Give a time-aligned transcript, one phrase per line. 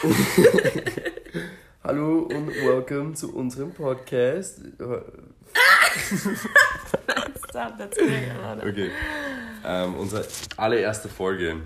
[1.84, 4.60] Hallo und welcome zu unserem Podcast.
[7.50, 8.30] Stop, that's great.
[8.62, 8.90] Okay.
[9.62, 10.26] Ähm, unsere
[10.56, 11.56] allererste Folge.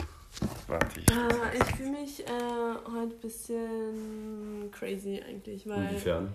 [0.67, 1.07] Warte, ich.
[1.13, 2.31] Ah, ich fühle mich äh,
[2.93, 6.33] heute ein bisschen crazy eigentlich, weil Inwiefern?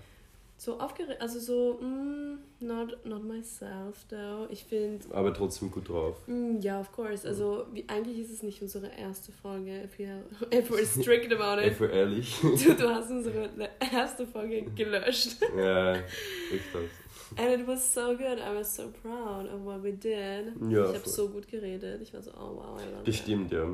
[0.62, 4.46] So aufgeregt, also so, mm, not, not myself though.
[4.50, 6.18] Ich finde, Aber trotzdem gut drauf.
[6.28, 10.22] mm, ja, of course, also wie, eigentlich ist es nicht unsere erste Folge, if, wir,
[10.54, 11.80] if we're strict about it.
[11.80, 12.36] Ey, ehrlich.
[12.42, 13.50] Du, du hast unsere
[13.80, 15.38] erste Folge gelöscht.
[15.58, 16.90] ja, richtig.
[17.38, 20.52] And it was so good, I was so proud of what we did.
[20.70, 23.22] Ja, ich habe so gut geredet, ich war so, oh wow, I love Das it.
[23.22, 23.66] stimmt, ja.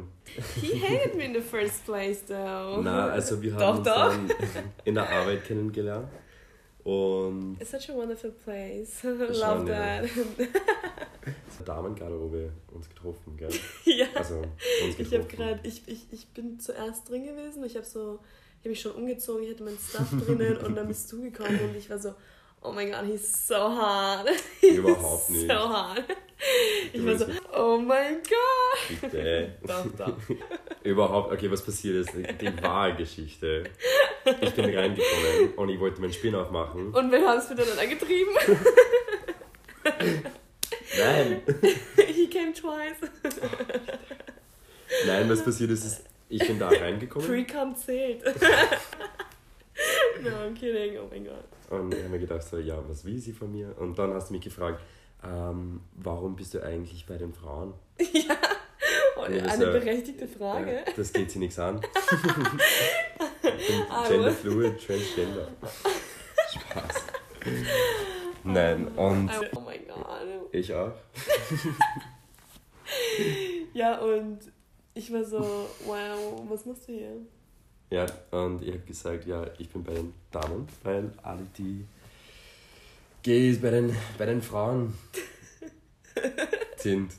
[0.61, 2.81] He hated me in the first place though.
[2.83, 4.63] Na, also wir Doch, haben uns doch.
[4.83, 6.09] in der Arbeit kennengelernt.
[6.85, 9.03] Und It's such a wonderful place.
[9.03, 10.05] Love that.
[11.65, 13.49] Damengarderobe uns getroffen, gell?
[13.85, 14.05] ja.
[14.13, 14.49] Also uns
[14.89, 15.13] Ich getroffen.
[15.23, 17.63] habe gerade, ich, ich, ich bin zuerst drin gewesen.
[17.65, 18.19] Ich habe so,
[18.59, 19.43] ich habe mich schon umgezogen.
[19.43, 22.13] Ich hatte mein Stuff drinnen und dann bist du gekommen und ich war so,
[22.61, 24.27] oh my god, he's so hot.
[24.61, 25.49] He's Überhaupt nicht.
[25.49, 26.03] So hot.
[26.93, 27.25] Ich Du war so,
[27.57, 29.01] oh my god.
[29.01, 29.53] Bitte.
[29.65, 30.17] Doch, doch.
[30.83, 33.63] Überhaupt, okay, was passiert ist, die wahre Geschichte.
[34.41, 36.93] Ich bin reingekommen und ich wollte meinen Spin aufmachen.
[36.93, 38.31] Und wir haben es miteinander getrieben.
[40.97, 41.41] Nein!
[42.07, 43.09] He came twice.
[45.05, 48.23] Nein, was passiert ist, ist ich bin da reingekommen Pre-cum zählt.
[50.23, 50.97] no, I'm kidding.
[50.97, 51.45] Oh mein Gott.
[51.69, 53.75] und ich habe mir gedacht, so, ja, was will sie von mir?
[53.77, 54.81] Und dann hast du mich gefragt,
[55.23, 57.73] ähm, warum bist du eigentlich bei den Frauen?
[59.27, 60.71] Ja, eine berechtigte Frage.
[60.71, 61.81] Ja, das geht sie nichts an.
[63.67, 65.47] Bin Ah, genderfluid, transgender.
[66.51, 66.95] Spaß.
[68.43, 70.49] Nein, und Oh mein Gott.
[70.51, 70.91] ich auch.
[73.73, 74.39] Ja, und
[74.93, 75.39] ich war so,
[75.85, 77.17] wow, was machst du hier?
[77.89, 81.85] Ja, und ich habe gesagt, ja, ich bin bei den Damen, weil alle die
[83.23, 84.93] Gays bei den, bei den Frauen
[86.77, 87.11] sind.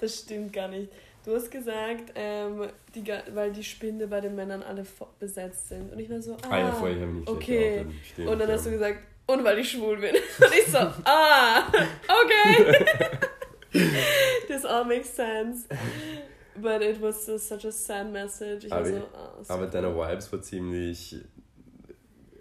[0.00, 0.92] Das stimmt gar nicht.
[1.24, 3.04] Du hast gesagt, ähm, die,
[3.34, 4.86] weil die Spinde bei den Männern alle
[5.18, 5.92] besetzt sind.
[5.92, 7.84] Und ich war so, ah, Ah ja, habe ich nicht okay.
[8.12, 10.14] stimmt, Und dann hast du gesagt, und weil ich schwul bin.
[10.40, 11.62] Und ich so, ah,
[12.08, 12.84] okay.
[14.48, 15.68] This all makes sense.
[16.56, 18.64] But it was just such a sad message.
[18.66, 19.00] Ich Aber- so,
[19.42, 21.16] so Aber deine Vibes war ziemlich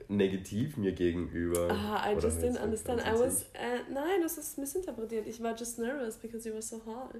[0.07, 1.67] negativ mir gegenüber.
[1.69, 3.01] Ah, I Oder just didn't understand.
[3.01, 5.27] I ganz was, äh, nein, das ist missinterpretiert.
[5.27, 7.15] Ich war just nervous because you were so hot.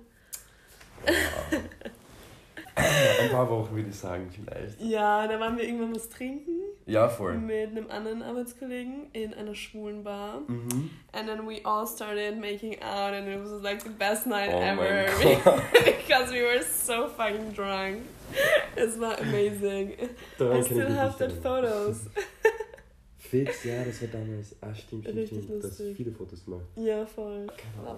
[2.76, 4.80] Ein paar Wochen würde ich sagen, vielleicht.
[4.80, 7.38] Ja, da waren wir irgendwann was trinken Ja, voll.
[7.38, 10.42] mit einem anderen Arbeitskollegen in einer schwulen Bar.
[10.48, 10.90] Mhm.
[11.12, 14.62] And then we all started making out and it was like the best night Oh
[14.62, 15.08] ever.
[15.74, 17.98] because we were so fucking drunk.
[18.76, 19.96] Es war amazing.
[20.38, 22.08] Daran I still have that photos.
[23.30, 24.56] Fix, ja, das war damals.
[24.62, 25.50] Ah, stimmt, stimmt, Richtig stimmt.
[25.50, 25.98] Du hast lustig.
[25.98, 26.66] viele Fotos gemacht.
[26.76, 27.46] Ja, voll.
[27.48, 27.56] That.
[27.84, 27.98] Aber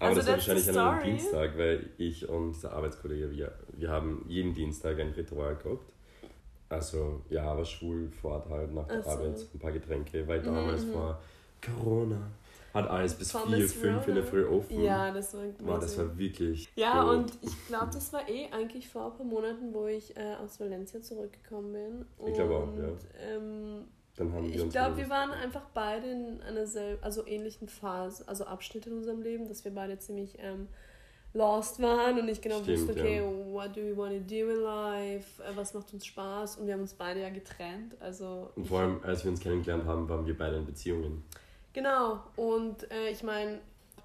[0.00, 1.04] Also das war wahrscheinlich an einem.
[1.04, 5.92] Dienstag, weil ich und der Arbeitskollege, wir, wir haben jeden Dienstag ein Ritual gehabt.
[6.68, 9.10] Also, ja, aber schwul vor Ort halt nach der Ach so.
[9.10, 10.94] Arbeit ein paar Getränke, weil Mhm, damals mhm.
[10.94, 11.22] war
[11.62, 12.20] Corona.
[12.74, 14.24] Hat alles bis Thomas 4, 5 in der.
[14.24, 14.82] Früh offen.
[14.82, 16.68] Ja, das war Wow, das war wirklich.
[16.76, 17.16] Ja, cool.
[17.16, 20.60] und ich glaube, das war eh eigentlich vor ein paar Monaten, wo ich äh, aus
[20.60, 22.04] Valencia zurückgekommen bin.
[22.28, 22.90] Ich glaube auch, ja.
[23.34, 23.84] Ähm,
[24.18, 26.66] Dann haben wir ich glaube, wir waren einfach beide in einer
[27.02, 30.68] also ähnlichen Phase, also Abschnitt in unserem Leben, dass wir beide ziemlich ähm,
[31.34, 33.52] lost waren und nicht genau Stimmt, wussten, okay, ja.
[33.52, 36.74] what do we want to do in life, äh, was macht uns Spaß und wir
[36.74, 40.26] haben uns beide ja getrennt, also Und vor allem, als wir uns kennengelernt haben, waren
[40.26, 41.24] wir beide in Beziehungen.
[41.72, 43.60] Genau, und äh, ich meine,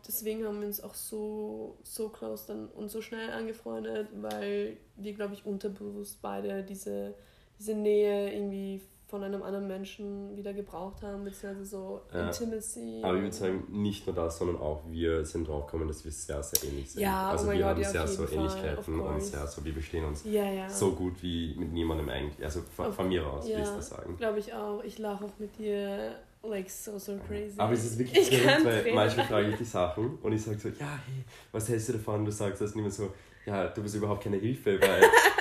[0.07, 5.13] deswegen haben wir uns auch so, so close dann und so schnell angefreundet, weil wir,
[5.13, 7.15] glaube ich, unterbewusst beide diese,
[7.57, 8.81] diese Nähe irgendwie
[9.13, 12.25] von einem anderen Menschen wieder gebraucht haben, beziehungsweise so Ja.
[12.25, 12.99] Intimacy.
[13.03, 16.11] Aber ich würde sagen, nicht nur das, sondern auch wir sind drauf gekommen, dass wir
[16.11, 17.03] sehr, sehr ähnlich sind.
[17.03, 19.63] Ja, oh also mein wir Gott, haben ja, sehr so Fall, Ähnlichkeiten und sehr so,
[19.63, 20.67] wir verstehen uns ja, ja.
[20.67, 22.43] so gut wie mit niemandem eigentlich.
[22.43, 23.57] Also von, von mir aus, ja.
[23.57, 24.17] will ich das sagen.
[24.17, 24.83] Glaube ich auch.
[24.83, 27.53] Ich lache auch mit dir, like, so, so crazy.
[27.59, 30.57] Aber es ist wirklich Ich verrückt, weil manchmal frage ich die Sachen und ich sage
[30.57, 32.25] so, ja, hey, was hältst du davon?
[32.25, 33.13] Du sagst das nicht mehr so,
[33.45, 35.03] ja, du bist überhaupt keine Hilfe, weil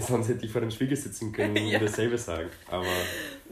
[0.00, 1.78] sonst hätte ich vor dem Spiegel sitzen können und Ja.
[1.78, 2.48] mir dasselbe sagen.
[2.70, 2.86] Aber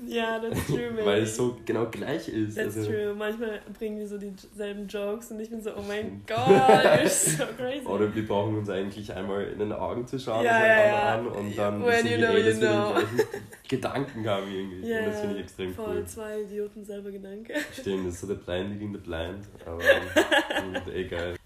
[0.07, 1.05] Ja, that's true, man.
[1.07, 2.57] weil es so genau gleich ist.
[2.57, 3.15] That's also, true.
[3.17, 7.45] Manchmal bringen wir so dieselben Jokes und ich bin so, oh mein Gott, you're so
[7.57, 7.87] crazy.
[7.87, 11.57] Oder wir brauchen uns eigentlich einmal in den Augen zu schauen, Ja, ja, an und
[11.57, 13.29] dann When wissen you wir know, you dass wir den gleichen
[13.69, 14.89] Gedanken haben irgendwie.
[14.91, 16.05] Ja, und das finde ich extrem voll cool.
[16.07, 17.55] zwei Idioten selber Gedanke.
[17.73, 21.37] Stimmt, das ist so der Blind leading the Blind, aber egal.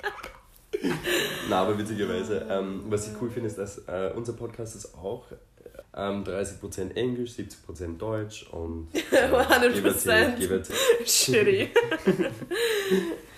[1.49, 5.27] Na, aber witzigerweise, ähm, was ich cool finde, ist, dass äh, unser Podcast ist auch
[5.95, 10.69] ähm, 30% Englisch, 70% Deutsch und äh, 100% give it,
[11.09, 11.71] shitty.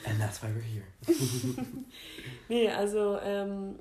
[0.04, 0.84] And that's why we're here.
[2.48, 3.78] nee, also ähm,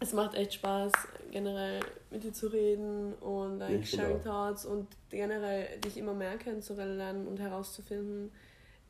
[0.00, 0.92] es macht echt Spaß,
[1.30, 1.80] generell
[2.10, 7.26] mit dir zu reden und like, Ja, sharing thoughts und generell dich immer mehr kennenzulernen
[7.26, 8.32] und herauszufinden,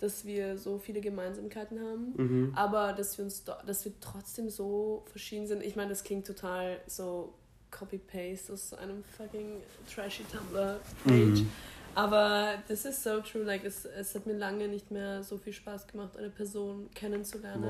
[0.02, 2.52] dass wir so viele Gemeinsamkeiten haben, Mhm.
[2.56, 5.62] aber dass wir uns dass wir trotzdem so verschieden sind.
[5.62, 7.32] Ich meine, das klingt total so
[7.70, 9.62] Copy-Paste aus einem fucking
[9.92, 11.40] trashy Tumblr-Page.
[11.42, 11.50] Mhm.
[11.94, 13.44] Aber das ist so true.
[13.44, 17.62] Like, es, es hat mir lange nicht mehr so viel Spaß gemacht, eine Person kennenzulernen.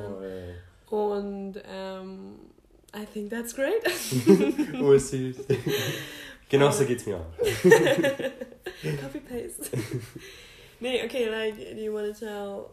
[0.88, 1.08] Boah.
[1.10, 2.34] Und ähm,
[2.94, 3.82] I think that's great.
[4.82, 5.36] Oh, süß.
[6.48, 7.36] genau so geht's mir auch.
[9.02, 9.76] Copy paste.
[10.82, 12.70] Nee, okay, like, do you want to tell,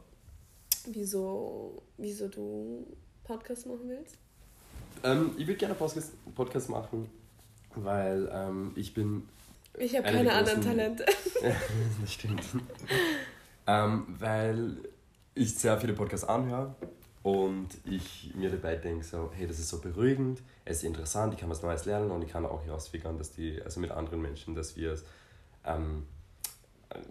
[0.87, 2.85] wieso, wieso du
[3.23, 4.17] Podcast machen willst?
[5.03, 7.09] Ähm, ich würde gerne Podcast, Podcast machen,
[7.75, 9.27] weil ähm, ich bin
[9.77, 11.05] Ich habe Eine keine der anderen Talente.
[12.01, 12.43] das stimmt.
[13.67, 14.77] ähm, weil
[15.35, 16.75] ich sehr viele Podcasts anhöre
[17.23, 21.39] und ich mir dabei denke, so, hey, das ist so beruhigend, es ist interessant, ich
[21.39, 24.55] kann was Neues lernen und ich kann auch herausfigern, dass die, also mit anderen Menschen,
[24.55, 25.03] dass wir es,
[25.63, 26.05] ähm,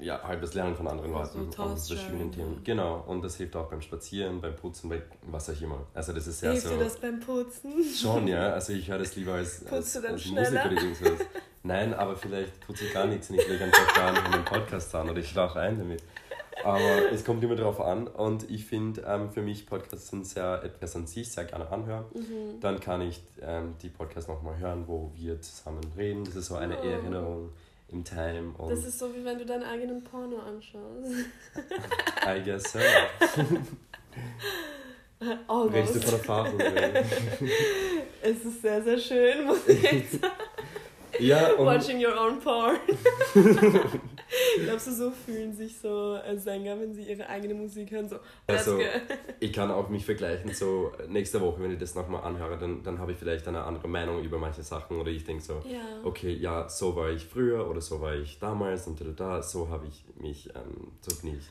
[0.01, 2.61] ja, halt das Lernen von anderen Also Leuten und Thoughts verschiedenen Themen.
[2.65, 5.87] Genau, und das hilft auch beim Spazieren, beim Putzen, bei was auch immer.
[5.95, 6.77] Also das ist sehr Hilft so...
[6.77, 7.73] dir das beim Putzen?
[7.85, 8.53] Schon, ja.
[8.53, 10.51] Also ich höre das lieber als, als, als schneller?
[10.51, 11.27] Musik oder irgendwas.
[11.63, 14.45] Nein, aber vielleicht putze ich gar nichts und ich lege einfach gar nicht in den
[14.45, 16.03] Podcast an oder ich schlafe ein damit.
[16.65, 20.61] Aber es kommt immer darauf an und ich finde, ähm, für mich Podcasts sind sehr
[20.65, 22.05] etwas an sich, sehr gerne anhören.
[22.13, 22.61] Mhm.
[22.61, 26.25] Dann kann ich ähm, die Podcasts nochmal hören, wo wir zusammen reden.
[26.25, 26.85] Das ist so eine Oh.
[26.85, 27.51] Erinnerung
[27.91, 31.11] im Time und Das ist so, wie wenn du deinen eigenen Porno anschaust.
[32.27, 32.79] I guess so.
[35.21, 36.05] Redest du Almost.
[36.05, 36.61] von Erfahrung?
[38.23, 40.33] Es ist sehr, sehr schön, muss ich sagen.
[41.19, 42.79] ja, Watching your own porn.
[44.65, 48.09] Glaubst du, so fühlen sich so äh, Sänger, wenn sie ihre eigene Musik hören?
[48.09, 48.17] So,
[48.47, 48.81] Also,
[49.41, 52.99] ich kann auch mich vergleichen, so nächste Woche, wenn ich das nochmal anhöre, dann, dann
[52.99, 56.01] habe ich vielleicht eine andere Meinung über manche Sachen oder ich denke so, Ja.
[56.03, 59.43] okay, ja, so war ich früher oder so war ich damals und da, da, da,
[59.43, 61.45] so habe ich mich, ähm, so bin ich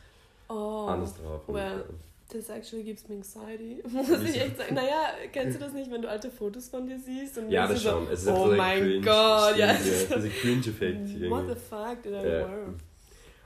[0.49, 1.41] Oh, anders drauf.
[1.47, 1.85] Und, well.
[1.89, 3.81] ähm, das actually gives me anxiety.
[3.89, 4.75] Muss ich echt sagen.
[4.75, 7.37] Naja, kennst du das nicht, wenn du alte Fotos von dir siehst?
[7.37, 8.07] Und ja, das schon.
[8.11, 9.67] Es ist oh so ein mein Cringe, Gott, ja.
[9.67, 9.73] ja.
[9.73, 12.23] Dieser Cringe-Effekt What the fuck did I Ja.
[12.23, 12.73] wear?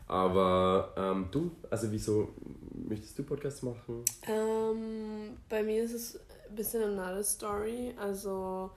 [0.07, 2.33] Aber ähm, du, also wieso
[2.74, 4.04] möchtest du Podcasts machen?
[4.28, 6.19] Ähm, bei mir ist es
[6.50, 7.94] ein bisschen another story.
[7.98, 8.72] Also,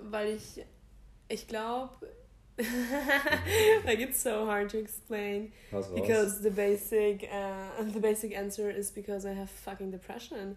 [0.00, 0.64] weil ich,
[1.28, 1.90] ich glaube,
[3.84, 5.94] like it's so hard to explain raus.
[5.94, 10.56] because the basic, uh, the basic answer is because I have fucking depression.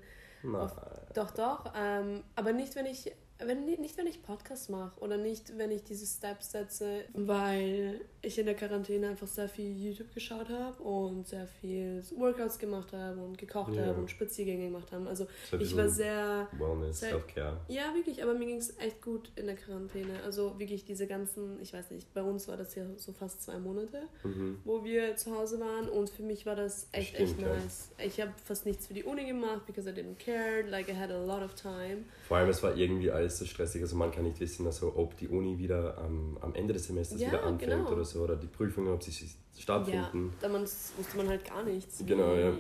[1.14, 1.72] Doch, doch.
[1.76, 3.12] Ähm, aber nicht, wenn ich,
[3.46, 8.38] wenn, nicht, wenn ich Podcast mache oder nicht, wenn ich diese Steps setze, weil ich
[8.38, 13.20] in der Quarantäne einfach sehr viel YouTube geschaut habe und sehr viel Workouts gemacht habe
[13.22, 13.86] und gekocht Ja.
[13.88, 15.08] habe und Spaziergänge gemacht habe.
[15.08, 17.58] Also so ich war sehr, Wellness, sehr- Self-Care.
[17.68, 20.22] ja wirklich, aber mir ging es echt gut in der Quarantäne.
[20.24, 23.58] Also wirklich diese ganzen, ich weiß nicht, bei uns war das ja so fast zwei
[23.58, 24.60] Monate Mhm.
[24.66, 27.54] wo wir zu Hause waren und für mich war das echt, echt Stimmt, ja.
[27.56, 27.90] nice.
[28.06, 31.10] Ich habe fast nichts für die Uni gemacht, because I didn't care, like I had
[31.12, 32.04] a lot of time.
[32.28, 33.82] Vor allem, es war irgendwie alles so stressig.
[33.82, 37.20] Also man kann nicht wissen, also, ob die Uni wieder am, am Ende des Semesters
[37.20, 37.90] Ja, wieder anfängt genau.
[37.92, 38.22] oder so.
[38.22, 39.12] Oder die Prüfungen, ob sie
[39.58, 40.34] stattfinden.
[40.42, 42.54] Damals wusste man halt gar nichts, wie, Genau, ja.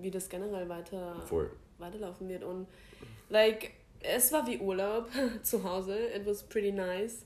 [0.00, 1.50] wie das generell weiter, Voll.
[1.78, 2.44] weiterlaufen wird.
[2.44, 2.66] Und
[3.28, 5.08] like, es war wie Urlaub
[5.42, 5.96] zu Hause.
[6.14, 7.24] It was pretty nice.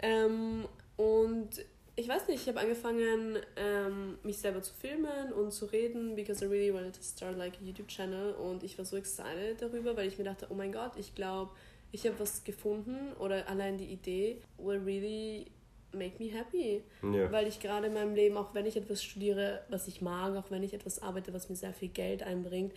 [0.00, 0.64] Ähm,
[0.96, 1.50] und
[1.96, 6.44] ich weiß nicht, ich habe angefangen, ähm, mich selber zu filmen und zu reden, because
[6.44, 9.96] I really wanted to start like a YouTube channel und ich war so excited darüber,
[9.96, 11.50] weil ich mir dachte, oh mein Gott, ich glaube,
[11.92, 15.50] ich habe was gefunden oder allein die Idee will really
[15.92, 17.32] make me happy, Ja.
[17.32, 20.50] weil ich gerade in meinem Leben, auch wenn ich etwas studiere, was ich mag, auch
[20.50, 22.74] wenn ich etwas arbeite, was mir sehr viel Geld einbringt,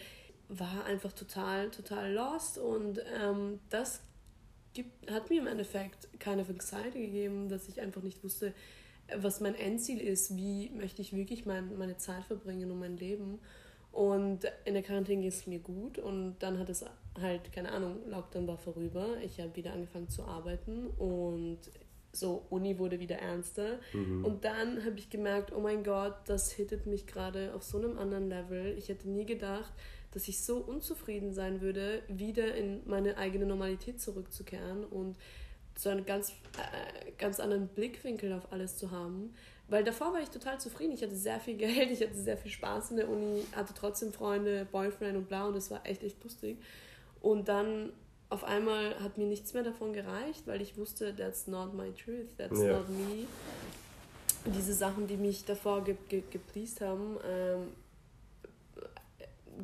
[0.48, 4.02] war einfach total, total lost und ähm, das
[4.74, 8.54] gibt, hat mir im Endeffekt keine Anxiety gegeben, dass ich einfach nicht wusste,
[9.18, 13.40] was mein Endziel ist, wie möchte ich wirklich mein, meine Zeit verbringen und mein Leben.
[13.92, 16.86] Und in der Quarantäne ging es mir gut und dann hat es
[17.20, 19.18] halt, keine Ahnung, Lockdown war vorüber.
[19.24, 21.60] Ich habe wieder angefangen zu arbeiten und
[22.14, 23.80] so Uni wurde wieder ernster.
[23.94, 24.26] Mhm.
[24.26, 27.98] Und dann habe ich gemerkt, oh mein Gott, das hittet mich gerade auf so einem
[27.98, 28.76] anderen Level.
[28.78, 29.72] Ich hätte nie gedacht,
[30.12, 35.18] dass ich so unzufrieden sein würde, wieder in meine eigene Normalität zurückzukehren und
[35.78, 39.34] so einen ganz, äh, ganz anderen Blickwinkel auf alles zu haben.
[39.70, 40.92] Weil davor war ich total zufrieden.
[40.92, 44.12] Ich hatte sehr viel Geld, ich hatte sehr viel Spaß in der Uni, hatte trotzdem
[44.12, 46.58] Freunde, Boyfriend und bla und das war echt, echt lustig.
[47.22, 47.92] Und dann
[48.30, 52.36] auf einmal hat mir nichts mehr davon gereicht, weil ich wusste, that's not my truth,
[52.38, 52.78] that's Ja.
[52.80, 53.28] not me.
[54.46, 57.68] Diese Sachen, die mich davor ge ge gepleased haben, ähm,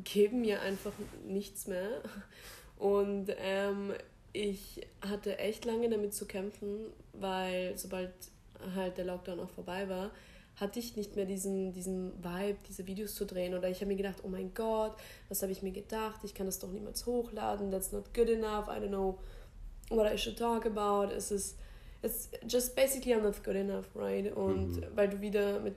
[0.04, 0.92] geben mir einfach
[1.26, 2.02] nichts mehr.
[2.78, 3.92] Und ähm,
[4.32, 8.12] ich hatte echt lange damit zu kämpfen, weil sobald
[8.74, 10.10] halt der Lockdown auch vorbei war,
[10.60, 13.54] hatte ich nicht mehr diesen, diesen Vibe, diese Videos zu drehen.
[13.54, 14.96] Oder ich habe mir gedacht, oh mein Gott,
[15.28, 16.20] was habe ich mir gedacht?
[16.24, 17.70] Ich kann das doch niemals hochladen.
[17.70, 18.68] That's not good enough.
[18.68, 19.18] I don't know
[19.90, 21.12] what I should talk about.
[21.14, 21.56] Es ist
[22.02, 24.34] it's just basically I'm not good enough, right?
[24.36, 24.84] Und Mhm.
[24.94, 25.74] weil du wieder mit,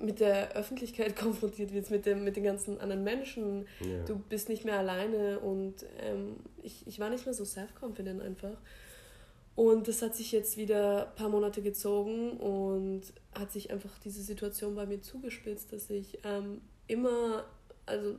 [0.00, 3.66] mit der Öffentlichkeit konfrontiert wirst, mit, dem, mit den ganzen anderen Menschen.
[3.80, 4.04] Ja.
[4.04, 8.56] Du bist nicht mehr alleine und ähm, ich, ich war nicht mehr so self-confident einfach.
[9.58, 13.02] Und das hat sich jetzt wieder ein paar Monate gezogen und
[13.36, 17.44] hat sich einfach diese Situation bei mir zugespitzt, dass ich ähm, immer,
[17.84, 18.14] also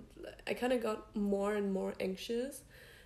[0.49, 2.65] I kind of got more and more anxious,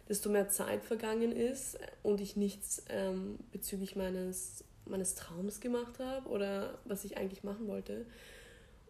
[0.10, 6.28] desto mehr Zeit vergangen ist und ich nichts ähm, bezüglich meines, meines Traums gemacht habe
[6.28, 8.08] oder was ich eigentlich machen wollte.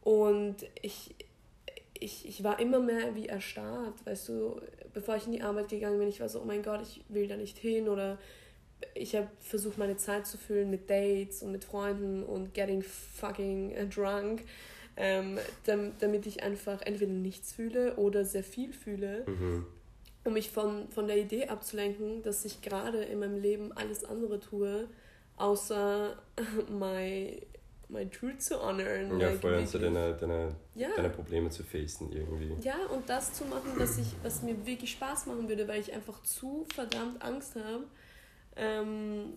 [0.05, 1.15] Und ich,
[1.99, 4.61] ich, ich war immer mehr wie erstarrt, weißt du,
[4.93, 7.27] bevor ich in die Arbeit gegangen bin, ich war so, oh mein Gott, ich will
[7.27, 8.17] da nicht hin oder
[8.95, 13.89] ich habe versucht, meine Zeit zu füllen mit Dates und mit Freunden und getting fucking
[13.89, 14.43] drunk,
[14.97, 19.65] ähm, dam- damit ich einfach entweder nichts fühle oder sehr viel fühle, Mhm.
[20.25, 24.39] um mich von, von der Idee abzulenken, dass ich gerade in meinem Leben alles andere
[24.39, 24.87] tue,
[25.37, 26.15] außer
[26.69, 27.41] my,
[27.89, 29.19] my truth zu honoren.
[29.19, 29.93] Ja, like voll, also wirklich.
[29.93, 30.89] deine, deine, Ja.
[30.95, 32.55] deine Probleme zu facen irgendwie.
[32.61, 35.91] Ja, und das zu machen, was, ich, was mir wirklich Spaß machen würde, weil ich
[35.93, 37.85] einfach zu verdammt Angst habe
[38.55, 39.33] ähm,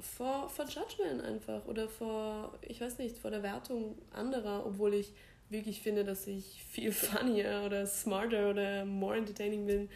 [0.00, 5.12] vor, vor Judgment einfach oder vor, ich weiß nicht, vor der Wertung anderer, obwohl ich
[5.50, 9.88] wirklich finde, dass ich viel funnier oder smarter oder more entertaining bin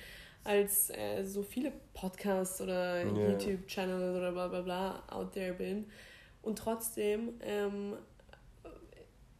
[0.42, 3.30] als äh, so viele Podcasts oder Ja.
[3.30, 5.86] YouTube-Channels oder bla bla bla out there bin.
[6.42, 7.94] Und trotzdem, ähm,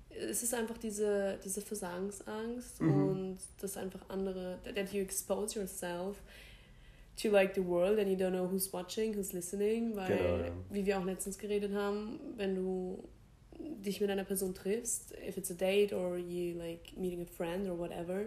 [0.08, 2.90] es ist einfach diese, diese Versagensangst Mhm.
[3.08, 6.16] und dass einfach andere, that you expose yourself
[7.22, 10.52] to like the world and you don't know who's watching, who's listening, weil, Genau, ja.
[10.70, 13.04] wie wir auch letztens geredet haben, wenn du
[13.58, 17.68] dich mit einer Person triffst, if it's a date or you like meeting a friend
[17.68, 18.26] or whatever,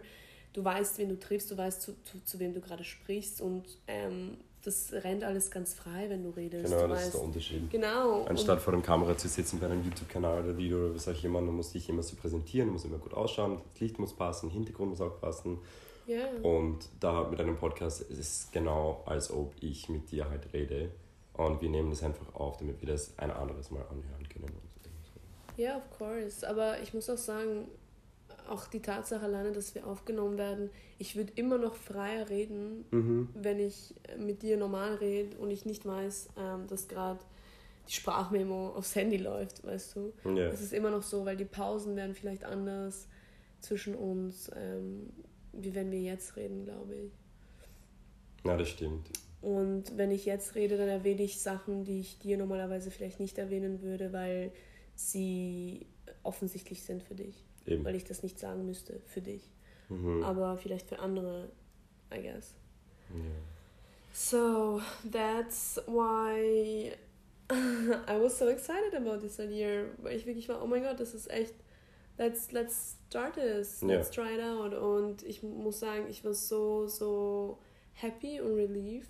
[0.54, 3.78] du weißt, wen du triffst, du weißt, zu, zu, zu wem du gerade sprichst und
[3.88, 6.66] ähm, das rennt alles ganz frei, wenn du redest.
[6.66, 7.70] Genau, du das weißt, ist der Unterschied.
[7.70, 8.24] Genau.
[8.24, 11.40] Anstatt vor der Kamera zu sitzen bei einem YouTube-Kanal oder Video oder was auch immer,
[11.40, 14.90] man muss sich immer so präsentieren, muss immer gut ausschauen, das Licht muss passen, Hintergrund
[14.90, 15.60] muss auch passen.
[16.08, 16.26] Und, ja.
[16.42, 20.90] Und da mit einem Podcast ist es genau, als ob ich mit dir halt rede.
[21.34, 24.54] Und wir nehmen das einfach auf, damit wir das ein anderes Mal anhören können.
[25.58, 26.48] Ja, of course.
[26.48, 27.68] Aber ich muss auch sagen,
[28.50, 33.30] auch die Tatsache alleine, dass wir aufgenommen werden, ich würde immer noch freier reden, Mhm.
[33.36, 37.20] wenn ich mit dir normal rede und ich nicht weiß, ähm, dass gerade
[37.88, 40.14] die Sprachmemo aufs Handy läuft, weißt du.
[40.54, 43.08] Es ist immer noch so, weil die Pausen werden vielleicht anders
[43.60, 45.10] zwischen uns, ähm,
[45.58, 47.12] wie wenn wir jetzt reden, glaube ich.
[48.46, 49.10] ja, das stimmt.
[49.42, 53.38] Und wenn ich jetzt rede, dann erwähne ich Sachen, die ich dir normalerweise vielleicht nicht
[53.38, 54.52] erwähnen würde, weil
[54.96, 55.86] sie
[56.24, 57.46] offensichtlich sind für dich.
[57.66, 57.86] Eben.
[57.86, 59.52] Weil ich das nicht sagen müsste für dich.
[59.90, 60.24] Mhm.
[60.24, 61.50] Aber vielleicht für andere,
[62.14, 62.56] I guess.
[63.10, 63.22] Ja.
[64.12, 66.92] So that's why
[67.52, 69.86] I was so excited about this idea.
[69.98, 71.54] Weil ich wirklich war, oh mein Gott, das ist echt,
[72.18, 73.88] let's, let's start this, Ja.
[73.88, 74.74] let's try it out.
[74.74, 77.58] Und ich muss sagen, ich war so, so
[77.94, 79.08] happy und relieved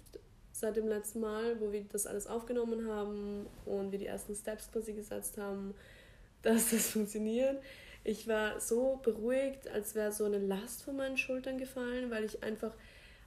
[0.51, 4.71] seit dem letzten Mal, wo wir das alles aufgenommen haben und wir die ersten Steps
[4.71, 5.73] quasi gesetzt haben,
[6.41, 7.61] dass das funktioniert.
[8.03, 12.41] Ich war so beruhigt, als wäre so eine Last von meinen Schultern gefallen, weil ich
[12.43, 12.73] einfach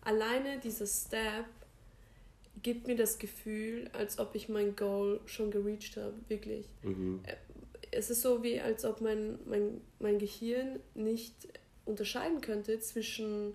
[0.03, 1.45] alleine dieser Step
[2.63, 6.67] gibt mir das Gefühl, als ob ich mein Goal schon gereached habe, wirklich.
[6.83, 7.21] Mhm.
[7.91, 11.35] Es ist so wie, als ob mein, mein, mein Gehirn nicht
[11.85, 13.55] unterscheiden könnte zwischen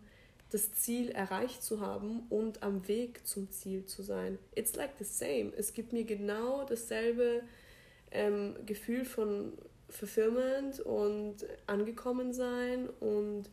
[0.51, 4.37] das Ziel erreicht zu haben und am Weg zum Ziel zu sein.
[4.55, 5.51] It's like the same.
[5.57, 7.41] Es gibt mir genau dasselbe
[8.11, 9.53] ähm, Gefühl von
[9.89, 11.37] Fulfillment und
[11.67, 13.49] angekommen sein und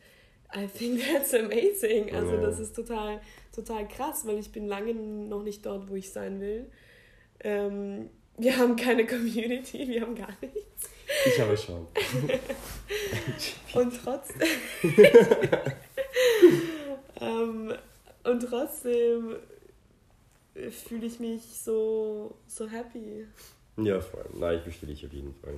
[0.55, 2.13] I think that's amazing.
[2.13, 3.19] Also das ist total,
[3.53, 6.69] total krass, weil ich bin lange noch nicht dort, wo ich sein will.
[7.39, 10.89] Ähm, wir haben keine Community, wir haben gar nichts.
[11.25, 11.87] Ich habe schon.
[13.73, 14.47] Und trotzdem.
[17.21, 17.73] ähm,
[18.23, 19.35] und trotzdem
[20.53, 23.25] fühle ich mich so, so happy.
[23.77, 24.25] Ja, voll.
[24.33, 25.55] Nein, ich verstehe dich auf jeden Fall.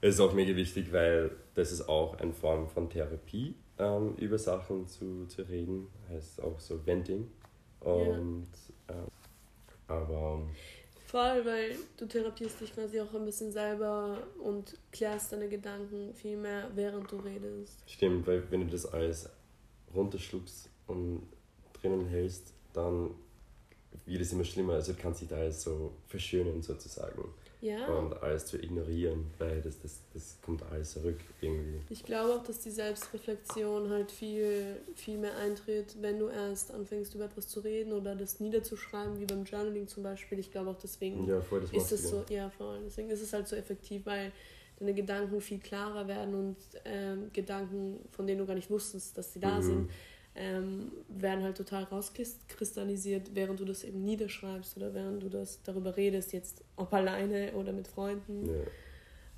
[0.00, 4.38] Es ist auch mega wichtig, weil das ist auch eine Form von Therapie, ähm, über
[4.38, 5.86] Sachen zu, zu reden.
[6.10, 7.30] Heißt auch so Venting.
[7.80, 8.48] Und,
[8.88, 8.94] ja.
[8.94, 9.06] äh,
[9.88, 10.42] aber.
[11.14, 16.36] Voll, weil du therapierst dich quasi auch ein bisschen selber und klärst deine Gedanken viel
[16.36, 17.84] mehr, während du redest.
[17.86, 19.30] Stimmt, weil wenn du das alles
[19.94, 21.22] runterschluckst und
[21.72, 23.14] drinnen hältst, dann
[24.06, 24.74] wird es immer schlimmer.
[24.74, 27.24] Also du kannst dich da alles so verschönen sozusagen.
[27.60, 27.86] Ja.
[27.86, 31.80] Und alles zu ignorieren, weil das, das, das kommt alles zurück irgendwie.
[31.88, 37.14] Ich glaube auch, dass die Selbstreflexion halt viel, viel mehr eintritt, wenn du erst anfängst,
[37.14, 40.38] über etwas zu reden oder das niederzuschreiben, wie beim Journaling zum Beispiel.
[40.40, 43.32] Ich glaube auch deswegen ja, voll, das ist es so, ja voll, deswegen ist es
[43.32, 44.30] halt so effektiv, weil
[44.78, 49.32] deine Gedanken viel klarer werden und ähm, Gedanken, von denen du gar nicht wusstest, dass
[49.32, 49.62] sie da mhm.
[49.62, 49.90] sind,
[50.36, 55.96] ähm, werden halt total rauskristallisiert, während du das eben niederschreibst oder während du das darüber
[55.96, 58.46] redest, jetzt ob alleine oder mit Freunden.
[58.46, 58.62] Ja.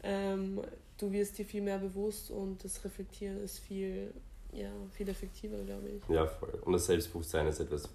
[0.02, 0.60] Ähm,
[0.96, 4.10] du wirst dir viel mehr bewusst und das Reflektieren ist viel,
[4.52, 6.08] ja, viel effektiver, glaube ich.
[6.08, 6.58] Ja, voll.
[6.64, 7.90] Und das Selbstbewusstsein ist etwas,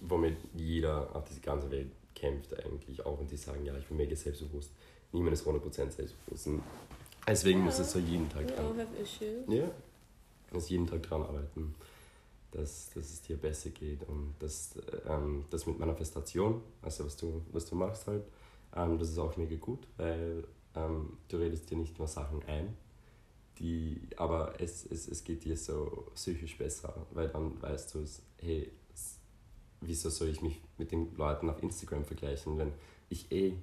[0.00, 3.96] womit jeder auf dieser ganzen Welt kämpft eigentlich auch und die sagen, ja, ich bin
[3.96, 4.70] mega selbstbewusst.
[5.12, 6.46] Niemand ist 100% selbstbewusst.
[6.46, 6.62] Und
[7.26, 7.64] deswegen ja.
[7.64, 8.48] muss es so jeden Tag.
[8.48, 9.44] We all have issues.
[9.48, 9.70] Ja,
[10.52, 11.74] muss jeden Tag daran arbeiten,
[12.50, 17.42] dass, dass es dir besser geht und dass ähm, das mit Manifestation, also was du,
[17.52, 18.24] was du machst halt,
[18.74, 22.76] ähm, das ist auch mega gut, weil ähm, du redest dir nicht nur Sachen ein,
[23.58, 28.04] die, aber es, es, es geht dir so psychisch besser, weil dann weißt du,
[28.38, 28.70] hey,
[29.80, 32.72] wieso soll ich mich mit den Leuten auf Instagram vergleichen, wenn
[33.08, 33.54] ich eh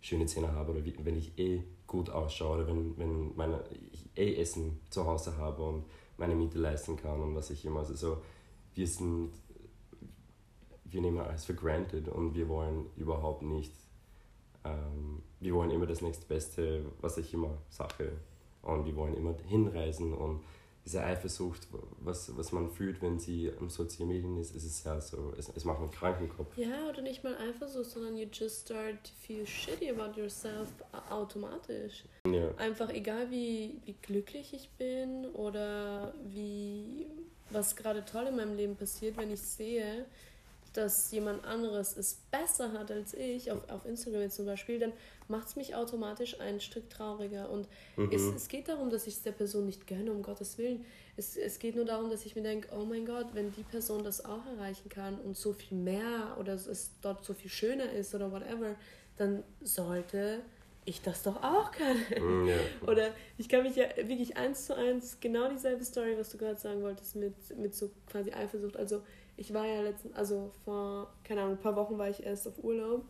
[0.00, 4.36] schöne Zähne habe oder wenn ich eh gut ausschaue oder wenn, wenn meine, ich eh
[4.36, 5.84] Essen zu Hause habe und
[6.20, 7.80] meine Miete leisten kann und was ich immer.
[7.80, 8.22] Also so,
[8.74, 9.32] wir sind,
[10.84, 13.72] wir nehmen alles für granted und wir wollen überhaupt nicht,
[14.64, 18.12] ähm, wir wollen immer das nächstbeste, was ich immer sage.
[18.62, 20.42] Und wir wollen immer hinreisen und
[20.84, 21.68] diese Eifersucht,
[22.00, 25.50] was, was man fühlt, wenn sie am sozialen Medien ist, ist es ja so, es,
[25.54, 26.56] es macht einen kranken Kopf.
[26.56, 30.68] Ja, oder nicht mal Eifersucht, sondern you just start to feel shitty about yourself
[31.10, 32.04] automatisch.
[32.26, 32.54] Ja.
[32.56, 37.06] Einfach egal wie, wie glücklich ich bin oder wie
[37.50, 40.06] was gerade toll in meinem Leben passiert, wenn ich sehe,
[40.72, 44.92] dass jemand anderes es besser hat als ich, auf, auf Instagram jetzt zum Beispiel, dann
[45.28, 47.50] macht es mich automatisch ein Stück trauriger.
[47.50, 48.10] Und mhm.
[48.12, 50.84] es, es geht darum, dass ich es der Person nicht gönne, um Gottes Willen.
[51.16, 54.04] Es, es geht nur darum, dass ich mir denke, oh mein Gott, wenn die Person
[54.04, 58.14] das auch erreichen kann und so viel mehr oder es dort so viel schöner ist
[58.14, 58.76] oder whatever,
[59.16, 60.42] dann sollte
[60.84, 62.46] ich das doch auch können.
[62.46, 62.56] Ja.
[62.86, 66.58] Oder ich kann mich ja wirklich eins zu eins genau dieselbe Story, was du gerade
[66.58, 68.76] sagen wolltest, mit, mit so quasi Eifersucht.
[68.76, 69.02] Also
[69.40, 72.62] ich war ja letztens, also vor, keine Ahnung, ein paar Wochen war ich erst auf
[72.62, 73.04] Urlaub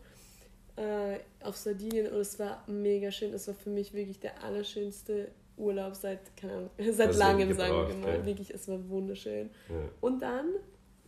[0.77, 3.33] äh, auf Sardinien und es war mega schön.
[3.33, 7.95] Es war für mich wirklich der allerschönste Urlaub seit, keine Ahnung, seit langem, sagen wir
[7.95, 8.17] mal.
[8.19, 8.25] Ja.
[8.25, 9.49] Wirklich, es war wunderschön.
[9.69, 9.75] Ja.
[9.99, 10.47] Und dann,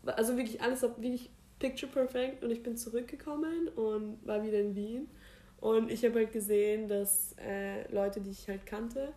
[0.05, 5.07] also wirklich alles wirklich picture perfect und ich bin zurückgekommen und war wieder in Wien.
[5.61, 9.13] Und ich habe halt gesehen, dass äh, Leute, die ich halt kannte,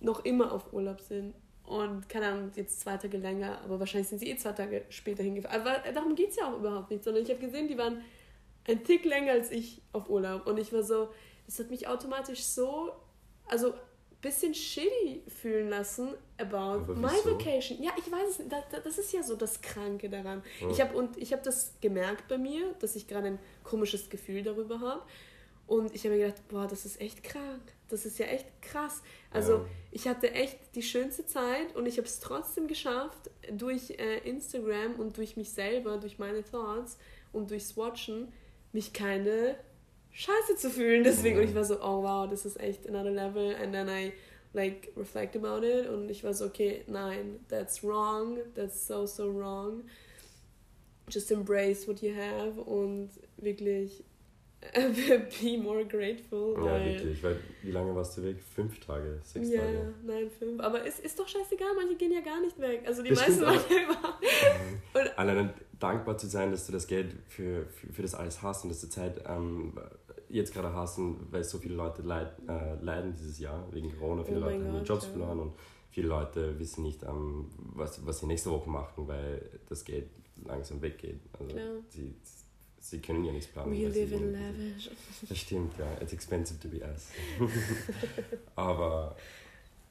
[0.00, 1.34] noch immer auf Urlaub sind.
[1.64, 5.22] Und keine Ahnung, jetzt zwei Tage länger, aber wahrscheinlich sind sie eh zwei Tage später
[5.22, 5.60] hingefahren.
[5.60, 8.02] Aber darum geht es ja auch überhaupt nicht, sondern ich habe gesehen, die waren
[8.68, 10.46] ein Tick länger als ich auf Urlaub.
[10.46, 11.08] Und ich war so,
[11.46, 12.92] das hat mich automatisch so,
[13.46, 13.78] also ein
[14.20, 17.82] bisschen shitty fühlen lassen about my vacation.
[17.82, 18.52] Ja, ich weiß es nicht.
[18.52, 20.42] Das, das ist ja so das Kranke daran.
[20.60, 20.70] Ja.
[20.70, 25.02] Ich habe hab das gemerkt bei mir, dass ich gerade ein komisches Gefühl darüber habe.
[25.66, 27.62] Und ich habe mir gedacht, boah, das ist echt krank.
[27.92, 29.02] Das ist ja echt krass.
[29.30, 29.64] Also ja.
[29.90, 34.94] ich hatte echt die schönste Zeit und ich habe es trotzdem geschafft, durch äh, Instagram
[34.98, 36.96] und durch mich selber, durch meine Thoughts
[37.34, 38.32] und durchs Watchen,
[38.72, 39.56] mich keine
[40.12, 41.04] Scheiße zu fühlen.
[41.04, 43.54] Deswegen, und ich war so, oh wow, das ist echt another level.
[43.56, 44.14] And then I
[44.54, 49.30] like reflect about it und ich war so, okay, nein, that's wrong, that's so, so
[49.30, 49.82] wrong.
[51.10, 54.02] Just embrace what you have und wirklich
[55.40, 56.54] be more grateful.
[56.64, 58.36] Ja, wirklich, weil wie lange warst du weg?
[58.54, 59.74] Fünf Tage, sechs ja, Tage?
[59.74, 60.60] Ja, nein, fünf.
[60.60, 62.82] Aber es ist doch scheißegal, manche gehen ja gar nicht weg.
[62.86, 65.18] Also die das meisten waren ja immer.
[65.18, 68.70] Allein dankbar zu sein, dass du das Geld für, für, für das alles hast und
[68.70, 69.74] dass du Zeit ähm,
[70.28, 70.98] jetzt gerade hast,
[71.30, 74.24] weil so viele Leute leid, äh, leiden dieses Jahr wegen Corona.
[74.24, 75.10] Viele oh Leute haben ihre Jobs ja.
[75.10, 75.52] verloren und
[75.90, 80.08] viele Leute wissen nicht, ähm, was, was sie nächste Woche machen, weil das Geld
[80.44, 81.20] langsam weggeht.
[81.38, 81.54] Also
[81.88, 82.14] sie,
[82.82, 83.72] sie können ja nichts planen.
[83.72, 84.90] We live in lavish.
[85.28, 85.86] Das stimmt, ja.
[86.00, 87.08] It's expensive to be us.
[88.56, 89.16] Aber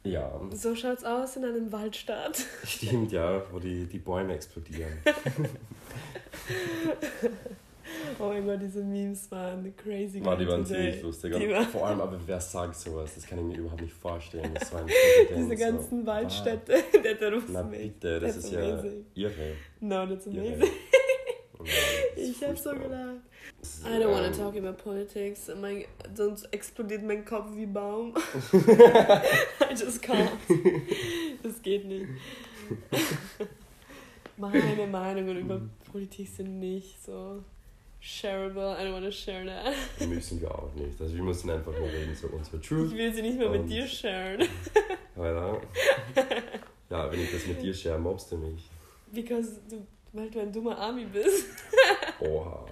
[0.04, 0.42] ja.
[0.52, 2.44] So schaut's aus in einem Waldstaat.
[2.66, 4.94] Stimmt, ja, wo die, die Bäume explodieren.
[8.20, 10.26] oh mein Gott, diese Memes waren crazy.
[10.26, 11.36] War, die waren ziemlich lustig.
[11.72, 13.14] Vor allem, aber wer sagt sowas?
[13.14, 14.52] Das kann ich mir überhaupt nicht vorstellen.
[14.56, 14.90] Das war ein
[15.38, 19.56] Diese ganzen so, Waldstädte, ah, der Na bitte, das ist ja irre.
[19.80, 20.62] No, that's amazing.
[20.62, 20.68] Irre.
[22.42, 23.22] Ich habe so gelacht.
[23.86, 25.50] I don't want to talk about politics.
[25.60, 28.16] Mein, sonst explodiert mein Kopf wie Baum.
[28.54, 30.32] I just can't.
[31.44, 32.08] Das geht nicht.
[34.38, 37.44] Meine Meinungen über Politik sind nicht so
[38.00, 38.76] shareable.
[38.80, 40.08] I don't want to share that.
[40.08, 41.00] Müssen wir auch nicht.
[41.00, 42.92] Also wir müssen einfach nur reden, so unsere Truth.
[42.92, 44.48] Ich will sie nicht mehr mit dir sharen.
[45.16, 45.62] Voilà.
[46.90, 48.68] Ja, wenn ich das mit dir share, mobst du mich.
[49.12, 51.46] Because du, weil du ein dummer Army bist.
[52.22, 52.66] Oha.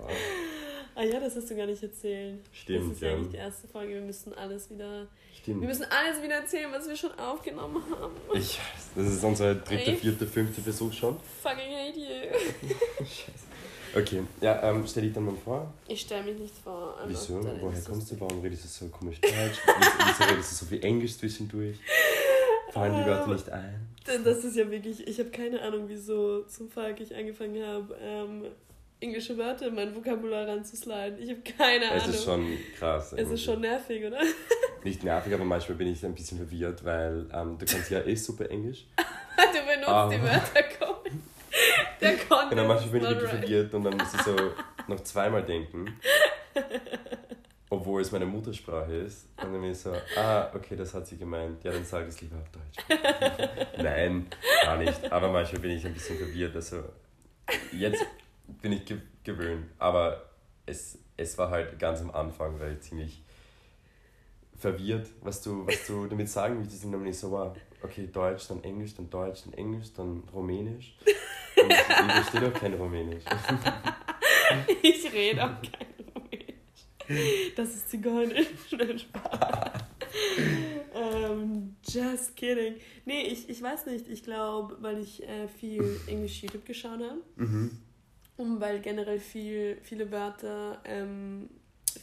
[0.96, 2.40] Ah ja, das hast du gar nicht erzählt.
[2.52, 3.08] Stimmt, Das ist ja.
[3.10, 3.94] ja eigentlich die erste Folge.
[3.94, 5.08] Wir müssen alles wieder.
[5.42, 5.62] Stimmt.
[5.62, 8.14] Wir müssen alles wieder erzählen, was wir schon aufgenommen haben.
[8.34, 9.96] Ich weiß, das ist unsere dritte, Ey.
[9.96, 11.18] vierte, fünfte Versuch schon.
[11.42, 12.66] Fucking hate you.
[13.00, 13.32] Scheiße.
[13.96, 15.74] Okay, ja, ähm, stell dich dann mal vor.
[15.88, 16.96] Ich stelle mich nicht vor.
[17.08, 17.42] Wieso?
[17.60, 18.20] Woher kommst du?
[18.20, 19.34] Warum redest du so komisch Deutsch?
[19.66, 21.76] Wieso redest du so viel Englisch zwischendurch?
[22.72, 23.88] Fallen die Wörter nicht ein?
[24.06, 28.46] Das ist ja wirklich, ich habe keine Ahnung, wieso zum Fuck ich angefangen habe, ähm,
[29.02, 31.20] englische Wörter in mein Vokabular ranzusliden.
[31.20, 32.16] Ich habe keine Es Ahnung.
[32.16, 33.06] ist schon krass.
[33.08, 33.34] es irgendwie.
[33.36, 34.20] ist schon nervig, oder?
[34.84, 38.16] Nicht nervig, aber manchmal bin ich ein bisschen verwirrt, weil ähm, du kannst ja eh
[38.16, 38.86] super Englisch.
[38.98, 40.10] du benutzt Ah.
[40.10, 41.14] die Wörter komisch.
[42.02, 43.40] Der Content Genau, manchmal bin ich wirklich right.
[43.40, 44.36] verwirrt und dann muss ich so
[44.88, 46.00] noch zweimal denken.
[47.72, 49.28] Obwohl es meine Muttersprache ist.
[49.38, 51.64] Und dann bin ich so, ah, okay, das hat sie gemeint.
[51.64, 53.00] Ja, dann sage ich es lieber auf Deutsch.
[53.78, 54.28] Nein,
[54.64, 55.12] gar nicht.
[55.12, 56.56] Aber manchmal bin ich ein bisschen verwirrt.
[56.56, 56.84] Also
[57.72, 58.04] jetzt
[58.62, 59.66] bin ich ge gewöhnt.
[59.78, 60.30] Aber
[60.66, 63.22] es, es war halt ganz am Anfang, weil ich ziemlich
[64.58, 66.86] verwirrt, was du, was du damit sagen möchtest.
[66.86, 70.24] Und dann bin ich so, wow, okay, Deutsch, dann Englisch, dann Deutsch, dann Englisch, dann
[70.34, 70.98] Rumänisch.
[71.56, 73.24] Und ich, verstehe doch kein Rumänisch.
[74.82, 77.54] Ich rede auch kein Rumänisch.
[77.56, 78.48] Das ist Zigeunisch.
[78.72, 79.84] Nein, Spaß.
[80.96, 82.76] ähm, just kidding.
[83.06, 84.08] Nee, ich, ich weiß nicht.
[84.08, 87.78] Ich glaube, weil ich äh, viel Englisch YouTube geschaut habe Mhm.
[88.40, 91.50] Und weil generell viel, viele Wörter ähm,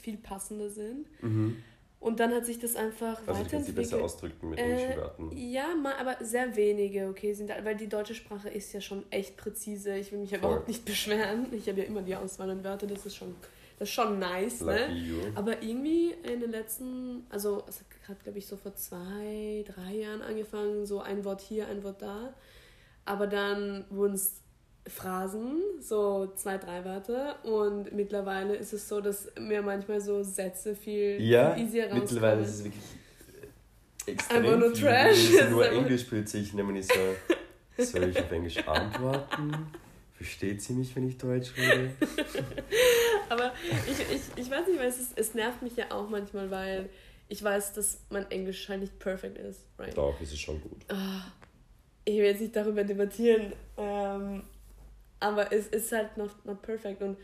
[0.02, 1.06] viel passender sind.
[1.22, 1.62] Mhm.
[1.98, 4.02] Und dann hat sich das einfach Also kannst sie besser weiterentwickelt.
[4.02, 5.32] ausdrücken mit Äh, englischen Wörtern.
[5.36, 9.02] Ja, mal, aber sehr wenige, okay, sind da, weil die deutsche Sprache ist ja schon
[9.10, 9.96] echt präzise.
[9.96, 10.50] Ich will mich ja Voll.
[10.50, 11.46] überhaupt nicht beschweren.
[11.52, 13.34] Ich habe ja immer die Auswahl an Wörter, das ist schon,
[13.78, 14.86] das ist schon nice, ne?
[14.88, 15.16] Lucky you.
[15.34, 20.20] Aber irgendwie in den letzten, also es hat glaube ich so vor zwei, drei Jahren
[20.22, 22.34] angefangen, so ein Wort hier, ein Wort da.
[23.06, 24.42] Aber dann wurden es
[24.88, 27.44] Phrasen, so zwei, drei Wörter.
[27.44, 32.02] Und mittlerweile ist es so, dass mir manchmal so Sätze viel, Ja, easier rauskommen.
[32.04, 32.84] mittlerweile ist es wirklich
[34.06, 34.84] extrem Einfach nur viel.
[34.86, 35.10] Trash.
[35.12, 36.52] Es ist Es nur Englisch plötzlich.
[36.52, 39.52] Und dann bin ich so, soll ich auf Englisch antworten?
[40.14, 41.90] Versteht sie mich, wenn ich Deutsch rede?
[43.28, 43.52] Aber
[43.86, 46.88] ich, ich, ich weiß nicht, weil es, ist, es nervt mich ja auch manchmal, weil
[47.28, 49.60] ich weiß, dass mein Englisch halt nicht perfekt ist.
[49.78, 49.96] Right?
[49.96, 50.78] Doch, es ist schon gut.
[50.88, 51.22] Ah,
[52.04, 54.42] ich will jetzt nicht darüber debattieren, ähm,
[55.20, 57.02] aber es ist halt noch not perfect.
[57.02, 57.16] Und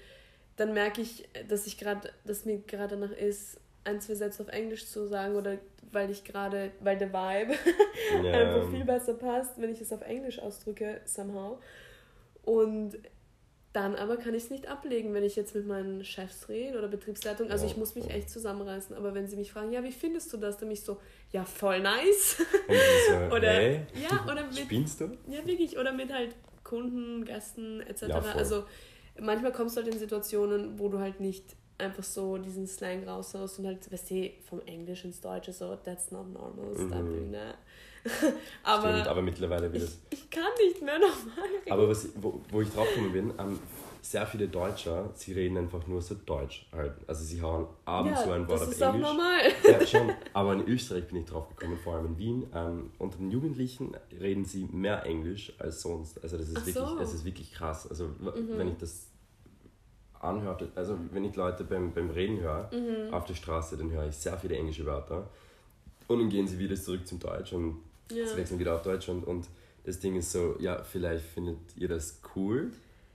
[0.57, 4.48] dann merke ich, dass ich gerade, dass mir gerade danach ist, ein, zwei Sätze auf
[4.48, 5.59] Englisch zu sagen oder
[5.90, 7.55] weil ich gerade, weil der Vibe
[8.24, 11.59] Ja, einfach viel besser passt, wenn ich es auf Englisch ausdrücke, somehow.
[12.44, 12.96] Und
[13.72, 16.88] dann aber kann ich es nicht ablegen, wenn ich jetzt mit meinen Chefs rede oder
[16.88, 17.50] Betriebsleitung.
[17.50, 18.94] Also ich muss mich echt zusammenreißen.
[18.94, 20.59] Aber wenn sie mich fragen, ja, wie findest du das?
[20.59, 20.98] Dann bin ich so,
[21.33, 22.37] ja, voll nice.
[23.35, 25.16] Oder, hey, ja, oder mit, spinnst du?
[25.26, 25.78] ja, wirklich.
[25.78, 26.35] Oder mit halt
[26.73, 28.03] Kunden, Gästen etc.
[28.09, 28.65] Ja, also
[29.21, 31.45] manchmal kommst du halt in Situationen, wo du halt nicht
[31.77, 36.11] einfach so diesen Slang raushaust und halt, weißt du, vom Englisch ins Deutsche so, that's
[36.11, 37.07] not normal, stop Mhm.
[37.11, 37.57] doing that.
[38.63, 40.01] aber, Stimmt, aber mittlerweile wird ich, es.
[40.11, 41.73] ich kann nicht mehr normal reden.
[41.73, 43.59] Aber was, wo, wo ich drauf gekommen bin, ähm,
[44.05, 46.93] sehr viele Deutscher, sie reden einfach nur so Deutsch halt.
[47.07, 49.09] Also sie hauen ab und ja, zu ein Wort das auf ist auch Englisch.
[49.09, 49.41] normal.
[49.81, 50.11] Ja, schon.
[50.33, 52.47] Aber in Österreich bin ich drauf gekommen, vor allem in Wien.
[52.53, 56.21] Ähm, unter den Jugendlichen reden sie mehr Englisch als sonst.
[56.23, 56.95] Also das ist, Ach wirklich, so.
[56.95, 56.99] Mhm.
[56.99, 57.87] das ist wirklich krass.
[57.88, 59.07] Also w- wenn ich das
[60.21, 63.12] anhörte, also wenn ich Leute beim, beim Reden höre Mhm.
[63.12, 65.29] auf der Straße, dann höre ich sehr viele englische Wörter.
[66.09, 67.77] Und dann gehen sie wieder zurück zum Deutsch und
[68.11, 68.27] Ja.
[68.27, 69.09] sie wechseln wieder auf Deutsch.
[69.09, 69.47] Und, und
[69.85, 72.71] das Ding ist so, ja, vielleicht findet ihr das cool,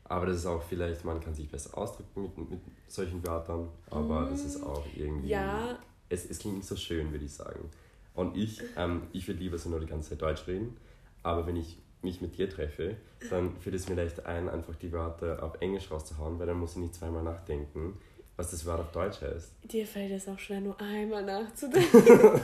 [0.09, 4.27] aber das ist auch vielleicht, man kann sich besser ausdrücken mit, mit solchen Wörtern, aber
[4.29, 5.77] das ist auch irgendwie Ja,
[6.09, 7.69] es, es klingt nicht so schön, würde ich sagen.
[8.13, 10.77] Und ich, ähm, ich würde lieber so nur die ganze Zeit Deutsch reden,
[11.23, 12.95] aber wenn ich mich mit dir treffe,
[13.29, 16.71] dann fällt es mir leicht ein, einfach die Wörter auf Englisch rauszuhauen, weil dann muss
[16.71, 17.97] ich nicht zweimal nachdenken,
[18.35, 19.51] was das Wort auf Deutsch heißt.
[19.63, 22.03] dir fällt es auch schwer, nur einmal nachzudenken.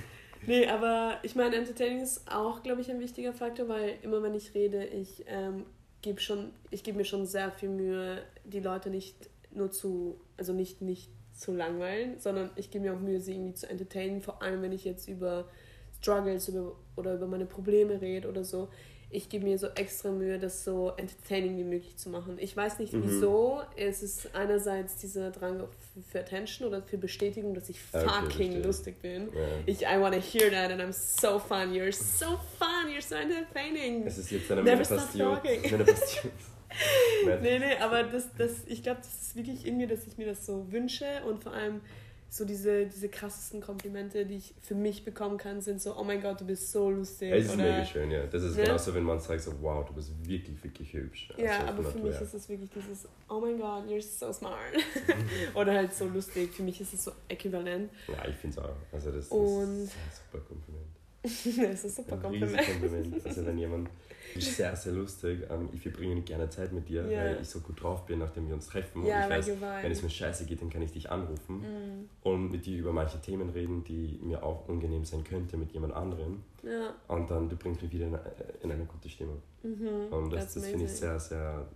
[0.50, 4.34] nee, aber ich meine, Entertaining ist auch, glaube ich, ein wichtiger Faktor, weil immer wenn
[4.34, 5.64] ich rede, ich ähm,
[6.02, 10.52] gebe schon, ich gebe mir schon sehr viel Mühe, die Leute nicht nur zu, also
[10.52, 14.42] nicht, nicht zu langweilen, sondern ich gebe mir auch Mühe, sie irgendwie zu entertainen, vor
[14.42, 15.48] allem wenn ich jetzt über
[16.00, 18.70] Struggles über, oder über meine Probleme rede oder so.
[19.12, 22.36] Ich gebe mir so extra Mühe, das so entertaining wie möglich zu machen.
[22.38, 23.02] Ich weiß nicht Mhm.
[23.04, 23.60] wieso.
[23.76, 25.64] Es ist einerseits dieser Drang
[26.10, 29.28] für Attention oder für Bestätigung, dass ich Okay, fucking lustig bin.
[29.34, 29.40] Ja.
[29.66, 31.72] Ich, I wanna hear that and I'm so fun.
[31.72, 32.88] You're so fun.
[32.88, 34.06] You're so entertaining.
[34.06, 35.34] Es ist jetzt eine Never stop Manifestation.
[35.34, 35.70] talking.
[35.72, 36.30] Manifestation.
[37.42, 40.26] Nee, nee, aber das, das, ich glaube, das ist wirklich in mir, dass ich mir
[40.26, 41.80] das so wünsche und vor allem
[42.32, 46.22] so diese, diese krassesten Komplimente, die ich für mich bekommen kann, sind so, oh mein
[46.22, 47.32] Gott, du bist so lustig.
[47.32, 48.24] Es ist oder, mega schön, ja.
[48.26, 48.62] Das ist Ne?
[48.62, 51.28] genauso, wenn man sagt, so, wow, du bist wirklich, wirklich hübsch.
[51.36, 54.32] Ja, Also aber für Natur mich ist es wirklich dieses, oh mein Gott, you're so
[54.32, 54.54] smart.
[55.54, 56.52] oder halt so lustig.
[56.54, 57.90] Für mich ist es so äquivalent.
[58.06, 58.76] Ja, ich finde es auch.
[58.92, 60.86] Also das, das Und- ist ein super Kompliment.
[61.22, 62.52] das ist ein super Ein Kompliment.
[62.60, 63.26] riesiges Kompliment.
[63.26, 63.90] Also wenn jemand,
[64.32, 67.18] du bist sehr, sehr lustig, ähm, ich verbringe gerne Zeit mit dir, Ja.
[67.24, 69.04] weil ich so gut drauf bin, nachdem wir uns treffen.
[69.04, 69.60] Ja, und ich weiß, viben.
[69.82, 72.92] wenn es mir scheiße geht, dann kann ich dich anrufen Mm, und mit dir über
[72.92, 76.42] manche Themen reden, die mir auch unangenehm sein könnte mit jemand anderem.
[76.62, 76.94] ja.
[77.08, 78.18] Und dann du bringst mich wieder in,
[78.62, 79.42] in eine gute Stimmung.
[79.62, 80.12] Mhm.
[80.12, 81.66] Und das, das finde ich sehr, sehr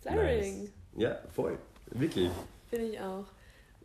[0.00, 0.60] Flattering.
[0.62, 0.70] nice.
[0.96, 1.58] Ja, voll.
[1.90, 2.30] Wirklich.
[2.70, 3.24] Finde ich auch.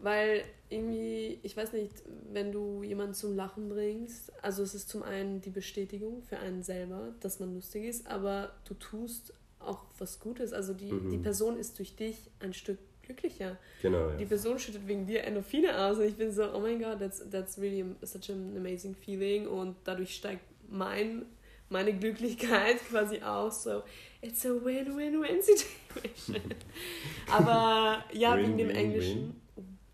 [0.04, 1.94] Weil irgendwie, ich weiß nicht,
[2.34, 6.62] wenn du jemanden zum Lachen bringst, also es ist zum einen die Bestätigung für einen
[6.62, 10.52] selber, dass man lustig ist, aber du tust auch was Gutes.
[10.52, 11.10] Also die, Mhm.
[11.10, 13.58] die Person ist durch dich ein Stück glücklicher.
[13.82, 14.18] Genau, ja.
[14.18, 17.24] Die Person schüttet wegen dir Endorphine aus und ich bin so, oh mein Gott, that's,
[17.30, 21.26] that's really such an amazing feeling und dadurch steigt mein,
[21.70, 23.84] meine Glücklichkeit quasi auch so,
[24.22, 26.42] it's a win-win-win situation.
[27.32, 29.43] Aber ja, wegen dem Win, win, Englischen.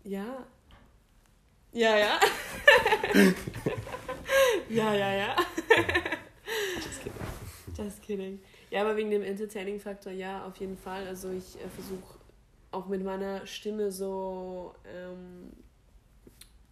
[0.04, 0.46] Ja.
[1.72, 2.20] Ja, ja.
[4.68, 5.36] ja, ja, ja.
[6.76, 7.12] Just kidding.
[7.76, 8.40] Just kidding.
[8.70, 11.06] Ja, aber wegen dem Entertaining-Faktor, ja, auf jeden Fall.
[11.06, 12.18] Also ich äh, versuche
[12.72, 15.50] auch mit meiner Stimme so ähm,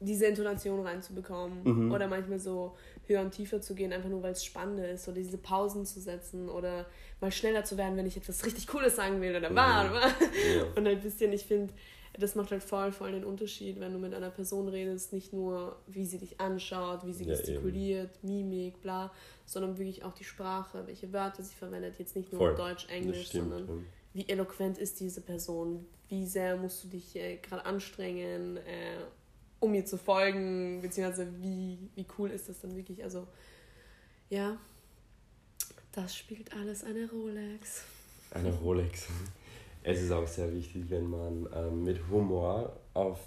[0.01, 1.63] diese Intonation reinzubekommen.
[1.65, 1.93] Mhm.
[1.93, 5.07] Oder manchmal so höher und tiefer zu gehen, einfach nur weil es spannend ist.
[5.09, 6.49] Oder diese Pausen zu setzen.
[6.49, 6.87] Oder
[7.21, 9.37] mal schneller zu werden, wenn ich etwas richtig Cooles sagen will.
[9.37, 9.57] Oder Mhm.
[9.57, 10.09] war, oder war.
[10.57, 10.65] Ja.
[10.77, 11.73] Und ein bisschen, ich finde,
[12.19, 15.77] das macht halt voll, voll den Unterschied, wenn du mit einer Person redest, nicht nur,
[15.87, 19.13] wie sie dich anschaut, wie sie Ja, gestikuliert, Mimik, bla,
[19.47, 22.57] sondern wirklich auch die Sprache, welche Wörter sie verwendet, jetzt nicht nur Voll.
[22.57, 23.51] Deutsch, Englisch, stimmt.
[23.51, 23.85] sondern ja.
[24.15, 28.99] wie eloquent ist diese Person, wie sehr musst du dich äh, gerade anstrengen, äh,
[29.61, 33.27] um ihr zu folgen, beziehungsweise wie, wie cool ist das dann wirklich, also
[34.29, 34.59] ja,
[35.93, 37.85] das spielt alles eine Rolex.
[38.33, 39.07] Eine Rolex.
[39.83, 43.19] Es ist auch sehr wichtig, wenn man ähm, mit Humor auf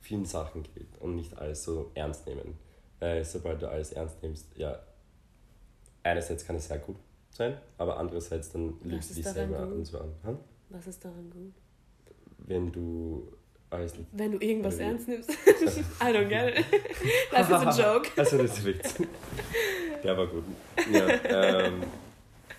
[0.00, 2.58] vielen Sachen geht und nicht alles so ernst nehmen.
[2.98, 4.78] Weil sobald du alles ernst nimmst, ja,
[6.02, 6.96] einerseits kann es sehr gut
[7.30, 9.74] sein, aber andererseits dann lügst du dich selber gut?
[9.74, 10.14] und so an.
[10.22, 10.38] Hm?
[10.68, 11.52] Was ist daran gut?
[12.38, 13.32] Wenn du
[13.70, 13.94] alles.
[14.12, 14.82] Wenn du irgendwas wie?
[14.82, 15.30] ernst nimmst.
[16.00, 16.66] I don't get it.
[17.30, 18.10] Das ist ein Joke.
[18.16, 18.94] Also das ist Witz.
[20.02, 20.44] Der war gut.
[20.92, 21.08] Ja,
[21.64, 21.82] ähm,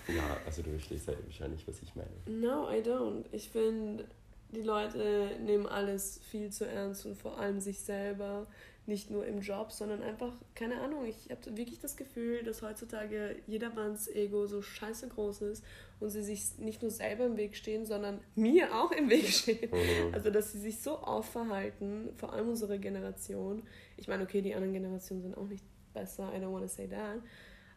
[0.08, 2.10] ja, also du verstehst ja wahrscheinlich, was ich meine.
[2.26, 3.24] No, I don't.
[3.32, 4.04] Ich finde,
[4.50, 8.46] die Leute nehmen alles viel zu ernst und vor allem sich selber.
[8.86, 13.36] Nicht nur im Job, sondern einfach, keine Ahnung, ich habe wirklich das Gefühl, dass heutzutage
[13.46, 15.64] jedermanns Ego so scheiße groß ist
[16.00, 19.70] und sie sich nicht nur selber im Weg stehen, sondern mir auch im Weg stehen.
[19.70, 20.12] Mhm.
[20.12, 23.62] Also, dass sie sich so aufverhalten, vor allem unsere Generation.
[23.96, 25.64] Ich meine, okay, die anderen Generationen sind auch nicht
[25.94, 27.22] besser, I don't want to say that.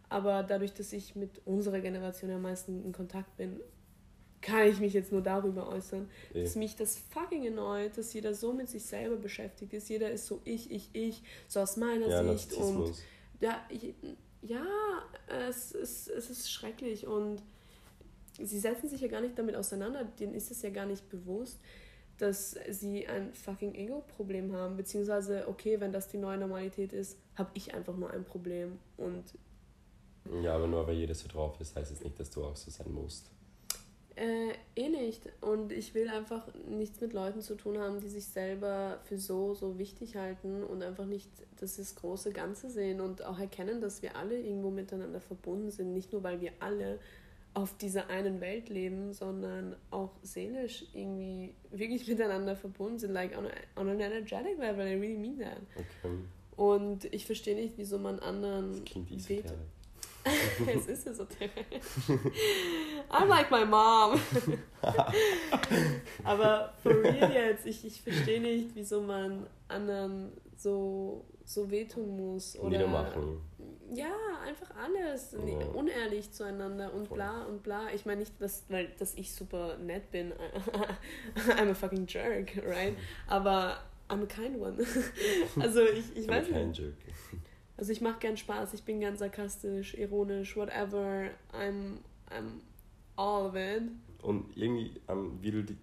[0.10, 3.60] Aber dadurch, dass ich mit unserer Generation am meisten in Kontakt bin,
[4.42, 6.44] kann ich mich jetzt nur darüber äußern, Eh.
[6.44, 9.90] dass mich das fucking annoyt, dass jeder so mit sich selber beschäftigt ist.
[9.90, 12.54] Jeder ist so ich, ich, ich, so aus meiner Ja, Sicht.
[12.54, 12.94] Und
[13.42, 13.94] ja, ich,
[14.42, 14.66] ja
[15.50, 17.42] es, ist, es ist schrecklich und
[18.42, 21.60] sie setzen sich ja gar nicht damit auseinander, denen ist es ja gar nicht bewusst,
[22.18, 27.50] dass sie ein fucking Ego-Problem haben, beziehungsweise, okay, wenn das die neue Normalität ist, habe
[27.54, 29.24] ich einfach nur ein Problem und
[30.44, 32.72] Ja, aber nur weil jeder so drauf ist, heißt es nicht, dass du auch so
[32.72, 33.32] sein musst.
[34.18, 35.30] Äh, eh nicht.
[35.42, 39.54] Und ich will einfach nichts mit Leuten zu tun haben, die sich selber für so,
[39.54, 44.02] so wichtig halten und einfach nicht das, das große Ganze sehen und auch erkennen, dass
[44.02, 45.94] wir alle irgendwo miteinander verbunden sind.
[45.94, 47.00] Nicht nur, weil wir alle
[47.54, 53.14] auf dieser einen Welt leben, sondern auch seelisch irgendwie wirklich miteinander verbunden sind.
[53.14, 55.62] Like on, a, on an energetic level, I really mean that.
[55.76, 56.16] Okay.
[56.56, 59.52] Und ich verstehe nicht, wieso man anderen Das klingt esoterisch.
[60.76, 61.52] es ist esoterisch.
[63.10, 64.20] I'm like my mom.
[66.24, 72.58] Aber for real jetzt, ich, ich verstehe nicht, wieso man anderen so, so wehtun muss.
[72.60, 73.42] Oder Niedermachen.
[73.94, 74.14] Ja,
[74.46, 75.32] einfach alles.
[75.34, 75.66] Ja.
[75.68, 77.18] Unehrlich zueinander und Voll.
[77.18, 77.88] bla und bla.
[77.94, 80.34] Ich meine nicht, dass, weil, dass ich super nett bin.
[81.58, 82.96] I'm a fucking jerk, right?
[83.28, 83.78] Aber
[84.10, 84.78] I'm a kind one.
[85.60, 86.82] also ich, ich Aber weiß kein nicht.
[87.78, 91.30] Also ich mache gern Spaß, ich bin ganz sarkastisch, ironisch, whatever.
[91.54, 91.98] I'm
[92.30, 92.60] I'm
[93.16, 93.84] all of it.
[94.24, 95.78] Und irgendwie, ähm, wie du di-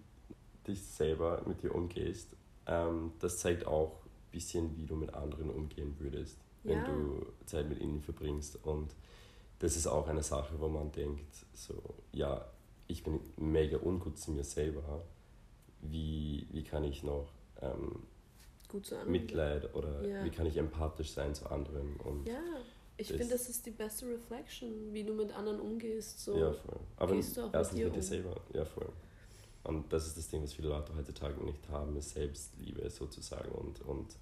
[0.67, 2.35] dich selber mit dir umgehst,
[2.67, 6.83] ähm, das zeigt auch ein bisschen, wie du mit anderen umgehen würdest, wenn Ja.
[6.85, 8.63] du Zeit mit ihnen verbringst.
[8.65, 8.93] Und
[9.59, 11.81] das ist auch eine Sache, wo man denkt, so,
[12.11, 12.45] ja,
[12.87, 15.03] ich bin mega ungut zu mir selber.
[15.81, 17.31] Wie, wie kann ich noch
[17.61, 18.03] ähm,
[18.69, 19.11] Gut zu anderen.
[19.11, 20.23] Mitleid oder Ja.
[20.25, 21.95] wie kann ich empathisch sein zu anderen?
[21.97, 22.39] Und Ja,
[22.97, 26.19] ich finde, das ist die beste Reflection, wie du mit anderen umgehst.
[26.23, 26.37] So.
[26.37, 26.79] Ja, voll.
[26.97, 28.01] Aber gehst du auch erstens mit dir um.
[28.01, 28.35] selber.
[28.53, 28.89] Ja, voll.
[29.63, 33.81] Und das ist das Ding, was viele Leute heutzutage nicht haben, ist Selbstliebe sozusagen und,
[33.81, 34.15] und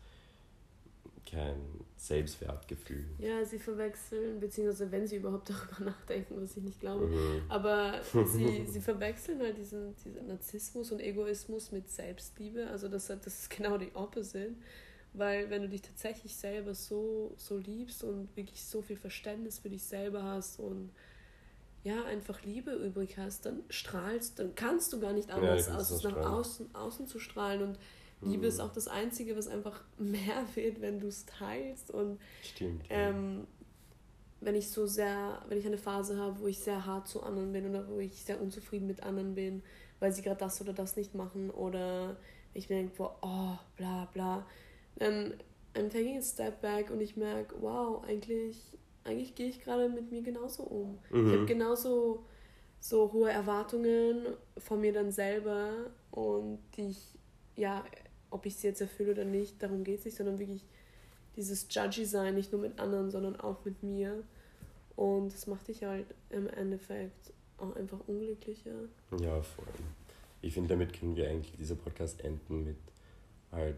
[1.25, 1.61] kein
[1.95, 3.05] Selbstwertgefühl.
[3.17, 7.07] Ja, sie verwechseln, beziehungsweise wenn sie überhaupt darüber nachdenken, was ich nicht glaube.
[7.07, 7.43] Mhm.
[7.49, 12.67] Aber sie, sie verwechseln halt diesen, diesen Narzissmus und Egoismus mit Selbstliebe.
[12.67, 14.55] Also das, das ist genau die Opposite.
[15.13, 19.69] Weil wenn du dich tatsächlich selber so, so liebst und wirklich so viel Verständnis für
[19.69, 20.89] dich selber hast und
[21.83, 25.91] ja, einfach Liebe übrig hast, dann strahlst, dann kannst du gar nicht Ja, anders, kannst
[25.91, 27.61] als nach außen, außen zu strahlen.
[27.61, 27.79] Und
[28.23, 28.49] Liebe Mhm.
[28.49, 31.91] ist auch das Einzige, was einfach mehr wird, wenn du es teilst.
[31.91, 32.87] Und Stimmt.
[32.89, 33.09] ja.
[33.09, 33.47] ähm,
[34.41, 37.53] wenn ich so sehr, wenn ich eine Phase habe, wo ich sehr hart zu anderen
[37.53, 39.63] bin oder wo ich sehr unzufrieden mit anderen bin,
[39.99, 42.17] weil sie gerade das oder das nicht machen oder
[42.53, 44.45] ich mir denke, oh, bla bla,
[44.97, 45.33] dann
[45.75, 50.11] I'm taking a step back und ich merke, wow, eigentlich, eigentlich gehe ich gerade mit
[50.11, 50.99] mir genauso um.
[51.25, 51.47] Ich habe Mhm.
[51.47, 52.25] genauso
[52.79, 54.25] so hohe Erwartungen
[54.57, 57.17] von mir dann selber und die ich,
[57.55, 57.83] ja,
[58.33, 60.63] ob ich sie jetzt erfülle oder nicht, darum geht es nicht, sondern wirklich
[61.35, 64.23] dieses Judgy sein, nicht nur mit anderen, sondern auch mit mir.
[64.95, 68.71] Und das macht dich halt im Endeffekt auch einfach unglücklicher.
[69.19, 69.65] Ja, voll.
[70.41, 72.77] Ich finde, damit können wir eigentlich dieser Podcast enden mit
[73.51, 73.77] halt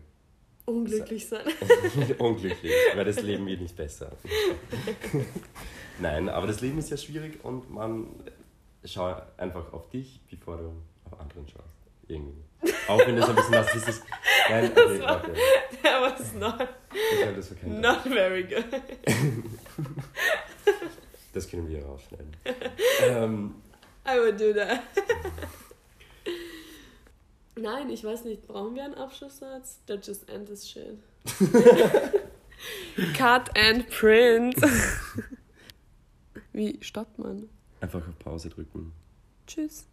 [0.66, 1.46] Unglücklich sein.
[2.18, 4.12] unglücklich, weil das Leben wird nicht besser.
[6.00, 8.08] Nein, aber das Leben ist ja schwierig und man
[8.84, 10.72] schau einfach auf dich, bevor du
[11.06, 11.76] auf anderen schaust.
[12.08, 12.42] Irgendwie.
[12.88, 14.04] Auch wenn das ein bisschen narzisstisch ist.
[14.50, 15.34] Nein, okay, war- okay.
[15.84, 18.66] That was not, Ich glaube, das war not very good.
[21.34, 22.32] Das können wir rausschneiden.
[23.04, 23.56] ähm,
[24.08, 24.82] I would do that.
[27.58, 28.48] Nein, ich weiß nicht.
[28.48, 29.80] Brauchen wir einen Abschlusssatz?
[29.88, 30.98] That just end this shit.
[33.18, 34.56] Cut and print.
[36.54, 37.50] Wie stoppt man?
[37.82, 38.94] einfach auf Pause drücken.
[39.48, 39.86] Tschüss.